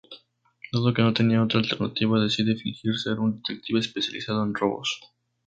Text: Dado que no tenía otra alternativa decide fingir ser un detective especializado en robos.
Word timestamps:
Dado 0.73 0.95
que 0.95 1.03
no 1.03 1.13
tenía 1.13 1.43
otra 1.43 1.59
alternativa 1.59 2.19
decide 2.19 2.55
fingir 2.55 2.97
ser 2.97 3.19
un 3.19 3.35
detective 3.35 3.79
especializado 3.81 4.43
en 4.43 4.55
robos. 4.55 4.99